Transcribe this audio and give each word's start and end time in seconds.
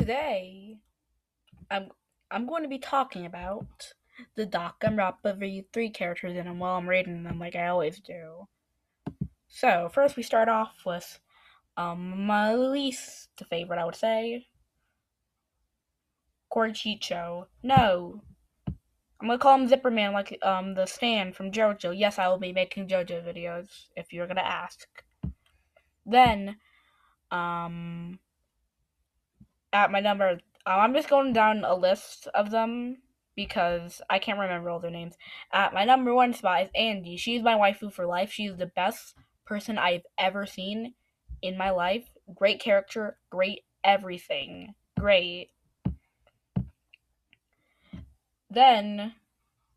today 0.00 0.78
I'm 1.70 1.90
I'm 2.30 2.46
going 2.46 2.62
to 2.62 2.70
be 2.70 2.78
talking 2.78 3.26
about 3.26 3.92
the 4.34 4.46
Danganronpa 4.46 5.38
V3 5.38 5.92
characters 5.92 6.38
in 6.38 6.46
them 6.46 6.58
while 6.58 6.78
I'm 6.78 6.88
rating 6.88 7.22
them 7.22 7.38
like 7.38 7.54
I 7.54 7.66
always 7.66 8.00
do. 8.00 8.48
So 9.48 9.90
first 9.92 10.16
we 10.16 10.22
start 10.22 10.48
off 10.48 10.86
with 10.86 11.20
um 11.76 12.24
my 12.26 12.54
least 12.54 13.28
favorite 13.50 13.78
I 13.78 13.84
would 13.84 13.94
say. 13.94 14.46
Corchicho. 16.50 17.48
No. 17.62 18.22
I'm 19.20 19.28
gonna 19.28 19.38
call 19.38 19.58
him 19.58 19.68
Zipperman 19.68 20.14
like 20.14 20.38
um 20.42 20.72
the 20.72 20.86
stand 20.86 21.36
from 21.36 21.52
JoJo. 21.52 21.92
Yes, 21.94 22.18
I 22.18 22.26
will 22.28 22.38
be 22.38 22.54
making 22.54 22.88
JoJo 22.88 23.22
videos 23.22 23.88
if 23.96 24.14
you're 24.14 24.26
gonna 24.26 24.40
ask. 24.40 24.86
Then 26.06 26.56
um 27.30 28.18
at 29.72 29.90
my 29.90 30.00
number 30.00 30.38
um, 30.66 30.80
I'm 30.80 30.94
just 30.94 31.08
going 31.08 31.32
down 31.32 31.64
a 31.64 31.74
list 31.74 32.28
of 32.34 32.50
them 32.50 32.98
because 33.34 34.02
I 34.10 34.18
can't 34.18 34.38
remember 34.38 34.68
all 34.68 34.80
their 34.80 34.90
names. 34.90 35.14
At 35.52 35.72
my 35.72 35.84
number 35.84 36.14
one 36.14 36.34
spot 36.34 36.62
is 36.64 36.70
Angie. 36.74 37.16
She's 37.16 37.42
my 37.42 37.54
waifu 37.54 37.92
for 37.92 38.06
life. 38.06 38.30
She's 38.30 38.56
the 38.56 38.66
best 38.66 39.14
person 39.46 39.78
I've 39.78 40.04
ever 40.18 40.44
seen 40.44 40.94
in 41.40 41.56
my 41.56 41.70
life. 41.70 42.04
Great 42.34 42.60
character, 42.60 43.16
great 43.30 43.64
everything. 43.82 44.74
Great. 44.98 45.48
Then 48.50 49.14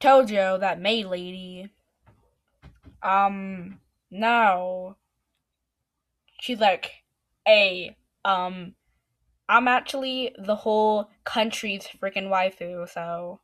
Tojo, 0.00 0.58
that 0.58 0.80
maid 0.80 1.06
lady. 1.06 1.70
Um, 3.02 3.80
no. 4.10 4.96
She's 6.40 6.58
like, 6.58 6.90
hey, 7.46 7.96
um, 8.24 8.74
I'm 9.48 9.68
actually 9.68 10.34
the 10.38 10.56
whole 10.56 11.10
country's 11.24 11.86
freaking 12.00 12.28
waifu, 12.28 12.88
so 12.88 13.40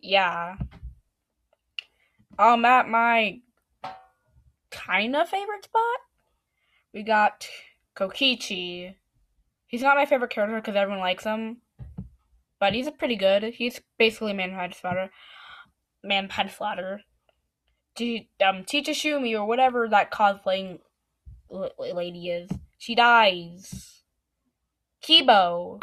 yeah. 0.00 0.56
I'm 2.38 2.64
at 2.64 2.88
my 2.88 3.40
kind 4.70 5.16
of 5.16 5.28
favorite 5.28 5.64
spot, 5.64 6.00
we 6.92 7.02
got 7.02 7.48
Kokichi. 7.94 8.94
He's 9.66 9.82
not 9.82 9.96
my 9.96 10.06
favorite 10.06 10.30
character 10.30 10.56
because 10.56 10.76
everyone 10.76 11.00
likes 11.00 11.24
him, 11.24 11.58
but 12.60 12.74
he's 12.74 12.90
pretty 12.90 13.16
good. 13.16 13.42
He's 13.42 13.80
basically 13.98 14.32
man 14.32 14.50
pad 14.50 14.74
slaughter, 14.74 15.10
man 16.02 16.28
pad 16.28 16.50
slaughter. 16.50 17.02
Um, 17.98 18.64
Teacher 18.64 18.92
Shumi 18.92 19.34
or 19.34 19.46
whatever 19.46 19.88
that 19.88 20.10
cosplaying 20.10 20.80
lady 21.50 22.28
is, 22.28 22.50
she 22.78 22.94
dies. 22.94 23.95
Kibo. 25.06 25.80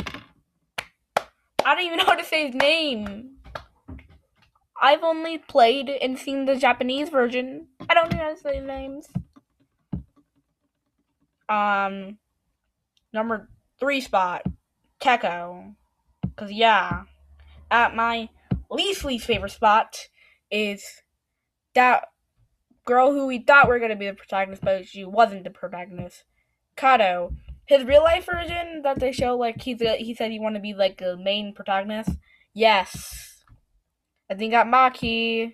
I 1.66 1.76
don't 1.76 1.86
even 1.86 1.98
know 1.98 2.06
how 2.06 2.16
to 2.16 2.26
say 2.26 2.48
his 2.48 2.56
name. 2.56 3.38
I've 4.82 5.04
only 5.04 5.38
played 5.38 5.90
and 5.90 6.20
seen 6.20 6.46
the 6.46 6.58
Japanese 6.58 7.08
version. 7.08 7.68
I 7.88 7.94
don't 7.94 8.12
know 8.12 8.18
how 8.18 8.34
to 8.34 8.38
say 8.38 8.60
names. 8.60 9.08
Um, 11.48 12.18
number 13.14 13.50
three 13.80 14.02
spot, 14.02 14.44
Keko. 15.00 15.76
Cause 16.36 16.52
yeah, 16.52 17.04
at 17.72 17.96
my 17.96 18.28
least 18.70 19.06
least 19.06 19.28
favorite 19.28 19.52
spot 19.52 20.10
is 20.52 20.84
that 21.76 22.08
girl 22.86 23.14
who 23.14 23.28
we 23.28 23.40
thought 23.40 23.68
were 23.70 23.80
gonna 23.80 23.96
be 23.96 24.08
the 24.08 24.14
protagonist, 24.16 24.64
but 24.64 24.86
she 24.86 25.06
wasn't 25.06 25.46
the 25.46 25.50
protagonist. 25.50 26.26
Kato 26.76 27.34
his 27.66 27.84
real 27.86 28.04
life 28.04 28.26
version 28.26 28.82
that 28.84 29.00
they 29.00 29.12
show, 29.12 29.36
like 29.38 29.62
he's 29.62 29.80
he 29.80 30.16
said 30.16 30.32
he 30.32 30.40
wanted 30.40 30.60
to 30.60 30.64
be 30.64 30.74
like 30.74 30.98
the 30.98 31.18
main 31.18 31.54
protagonist. 31.54 32.12
Yes, 32.54 33.44
I 34.30 34.36
think 34.36 34.52
got 34.52 34.68
Maki. 34.68 35.54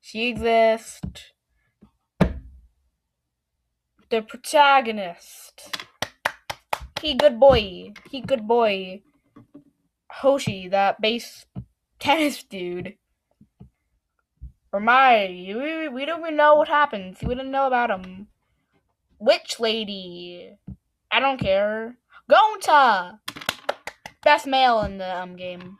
She 0.00 0.28
exists. 0.28 1.32
The 4.10 4.22
protagonist. 4.22 5.76
He 7.00 7.14
good 7.14 7.38
boy. 7.38 7.92
He 8.10 8.20
good 8.20 8.46
boy. 8.46 9.02
Hoshi, 10.10 10.68
that 10.68 11.00
base 11.00 11.46
tennis 11.98 12.42
dude. 12.42 12.94
Or 14.72 14.80
my, 14.80 15.26
we, 15.28 15.88
we 15.88 16.04
don't 16.04 16.20
even 16.20 16.36
know 16.36 16.54
what 16.54 16.68
happens. 16.68 17.18
We 17.22 17.34
didn't 17.34 17.50
know 17.50 17.66
about 17.66 17.90
him. 17.90 18.28
Witch 19.18 19.58
lady. 19.58 20.56
I 21.10 21.20
don't 21.20 21.40
care. 21.40 21.96
Gonta! 22.30 23.18
Best 24.22 24.46
male 24.46 24.80
in 24.82 24.98
the 24.98 25.16
um 25.16 25.36
game. 25.36 25.78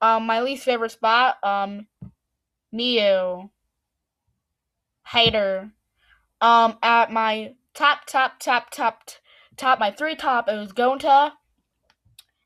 Um, 0.00 0.26
my 0.26 0.40
least 0.40 0.64
favorite 0.64 0.90
spot, 0.90 1.36
um, 1.42 1.86
Miu. 2.74 3.50
Hater. 5.06 5.70
Um, 6.40 6.76
at 6.82 7.10
my 7.10 7.54
top, 7.72 8.06
top, 8.06 8.38
top, 8.38 8.70
top, 8.70 9.00
top, 9.56 9.78
my 9.78 9.90
three 9.90 10.16
top, 10.16 10.48
it 10.48 10.56
was 10.56 10.72
Gonta, 10.72 11.32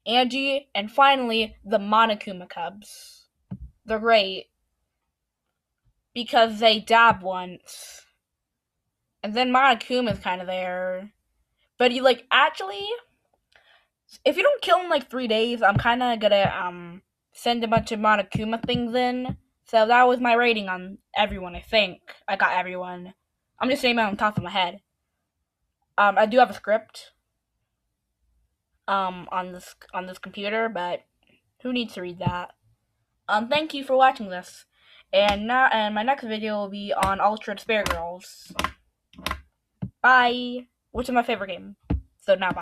Angie, 0.07 0.69
and 0.75 0.91
finally 0.91 1.57
the 1.65 1.79
Monokuma 1.79 2.49
Cubs. 2.49 3.27
They're 3.85 3.99
great 3.99 4.47
because 6.15 6.61
they 6.61 6.79
dab 6.79 7.23
once. 7.23 8.05
And 9.23 9.35
then 9.35 9.51
Monokuma's 9.51 10.21
kind 10.21 10.41
of 10.41 10.47
there. 10.47 11.13
But 11.79 11.93
you 11.93 12.03
like 12.03 12.27
actually, 12.31 12.87
if 14.25 14.37
you 14.37 14.43
don't 14.43 14.63
kill 14.63 14.81
in 14.81 14.91
like 14.91 15.09
three 15.09 15.29
days, 15.29 15.63
I'm 15.63 15.77
kind 15.77 16.03
of 16.03 16.19
gonna 16.19 16.53
um 16.61 17.03
send 17.33 17.63
a 17.63 17.69
bunch 17.69 17.93
of 17.93 18.01
Monokuma 18.01 18.63
things 18.65 18.95
in. 18.95 19.37
So 19.65 19.87
that 19.87 20.09
was 20.09 20.19
my 20.19 20.35
rating 20.35 20.69
on 20.69 20.99
everyone. 21.17 21.55
I 21.55 21.61
think 21.61 22.01
I 22.27 22.37
got 22.37 22.57
everyone. 22.59 23.15
I'm 23.61 23.71
just 23.71 23.83
saying 23.83 23.99
on 23.99 24.17
top 24.17 24.37
of 24.37 24.43
my 24.43 24.51
head. 24.51 24.81
Um, 25.97 26.17
I 26.19 26.27
do 26.27 26.39
have 26.39 26.51
a 26.51 26.55
script. 26.55 27.13
Um, 28.89 29.29
on 29.31 29.53
this 29.53 29.75
on 29.93 30.07
this 30.07 30.19
computer, 30.19 30.71
but 30.71 31.05
who 31.63 31.75
needs 31.75 31.93
to 31.95 32.01
read 32.01 32.21
that? 32.21 32.53
Um, 33.29 33.49
thank 33.49 33.75
you 33.75 33.85
for 33.85 33.95
watching 33.95 34.31
this, 34.31 34.65
and 35.13 35.47
now 35.47 35.67
and 35.67 35.95
my 35.95 36.03
next 36.03 36.25
video 36.25 36.57
will 36.57 36.71
be 36.71 36.95
on 36.95 37.21
Ultra 37.21 37.55
Despair 37.55 37.85
Girls. 37.85 38.51
Bye 40.01 40.69
which 40.99 41.09
is 41.09 41.15
my 41.15 41.23
favorite 41.23 41.47
game. 41.47 41.77
So 42.19 42.35
bye. 42.35 42.51